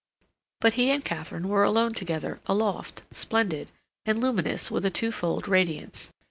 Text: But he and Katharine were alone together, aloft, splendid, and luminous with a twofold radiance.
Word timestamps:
But 0.61 0.73
he 0.73 0.89
and 0.89 1.05
Katharine 1.05 1.47
were 1.47 1.63
alone 1.63 1.91
together, 1.93 2.39
aloft, 2.47 3.03
splendid, 3.11 3.67
and 4.03 4.19
luminous 4.19 4.71
with 4.71 4.83
a 4.83 4.89
twofold 4.89 5.47
radiance. 5.47 6.09